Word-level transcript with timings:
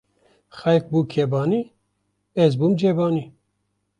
Xelk 0.59 0.85
bû 0.91 0.99
kebanî, 1.11 1.61
ez 2.43 2.53
bûm 2.59 2.73
cebanî 2.79 3.25